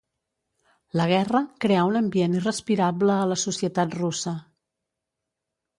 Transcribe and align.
La 0.99 1.05
guerra 1.11 1.41
creà 1.65 1.83
un 1.91 1.99
ambient 2.01 2.39
irrespirable 2.41 3.19
a 3.21 3.29
la 3.35 3.39
societat 3.45 3.99
russa. 4.03 4.35